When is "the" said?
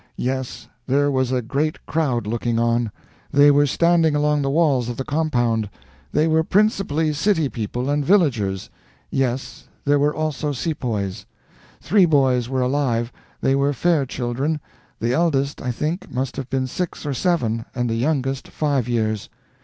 4.41-4.49, 4.97-5.03, 14.99-15.13, 17.87-17.93